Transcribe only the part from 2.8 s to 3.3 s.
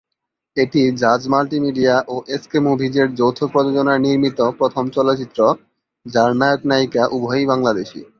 এর